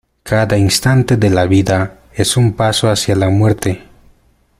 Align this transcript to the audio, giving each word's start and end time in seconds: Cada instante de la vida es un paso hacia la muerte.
Cada 0.23 0.57
instante 0.57 1.15
de 1.15 1.29
la 1.29 1.45
vida 1.45 1.99
es 2.15 2.35
un 2.35 2.53
paso 2.53 2.89
hacia 2.89 3.15
la 3.15 3.29
muerte. 3.29 3.83